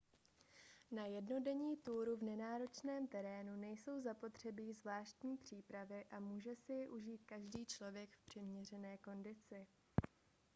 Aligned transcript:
na 0.95 1.05
jednodenní 1.05 1.77
túru 1.77 2.17
v 2.17 2.23
nenáročném 2.23 3.07
terénu 3.07 3.55
nejsou 3.55 4.01
zapotřebí 4.01 4.73
zvláštní 4.73 5.37
přípravy 5.37 6.05
a 6.11 6.19
může 6.19 6.55
si 6.55 6.73
ji 6.73 6.87
užít 6.87 7.23
každý 7.25 7.65
člověk 7.65 8.15
v 8.15 8.21
přiměřené 8.25 8.97
kondici 8.97 9.67